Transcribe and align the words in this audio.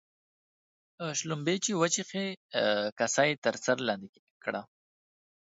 شلومبې 1.19 1.55
چې 1.65 1.71
وچښې، 1.81 2.25
کاسه 2.97 3.21
يې 3.29 3.35
تر 3.45 3.55
سر 3.63 3.77
لاندي 3.87 4.19
کړه. 4.43 4.61